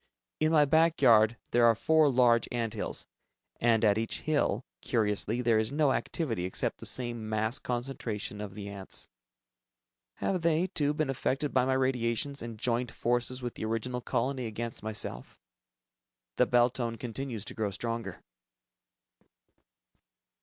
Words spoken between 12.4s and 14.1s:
and joined forces with the original